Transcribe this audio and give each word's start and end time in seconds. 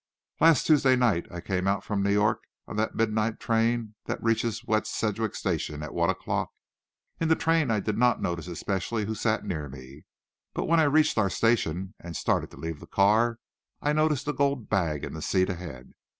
"Last 0.39 0.65
Tuesday 0.65 0.95
night 0.95 1.31
I 1.31 1.41
came 1.41 1.67
out 1.67 1.83
from 1.83 2.01
New 2.01 2.09
York 2.11 2.45
on 2.67 2.75
that 2.77 2.95
midnight 2.95 3.39
train 3.39 3.93
that 4.05 4.17
reaches 4.23 4.65
West 4.65 4.91
Sedgwick 4.95 5.35
station 5.35 5.83
at 5.83 5.93
one 5.93 6.09
o'clock. 6.09 6.49
In 7.19 7.27
the 7.27 7.35
train 7.35 7.69
I 7.69 7.79
did 7.81 7.99
not 7.99 8.19
notice 8.19 8.47
especially 8.47 9.05
who 9.05 9.13
sat 9.13 9.45
near 9.45 9.69
me, 9.69 10.05
but 10.55 10.65
when 10.65 10.79
I 10.79 10.85
reached 10.85 11.19
our 11.19 11.29
station 11.29 11.93
and 11.99 12.17
started 12.17 12.49
to 12.49 12.57
leave 12.57 12.79
the 12.79 12.87
car, 12.87 13.37
I 13.79 13.93
noticed 13.93 14.27
a 14.27 14.33
gold 14.33 14.69
bag 14.69 15.03
in 15.05 15.13
the 15.13 15.21
seat 15.21 15.49
ahead. 15.51 15.93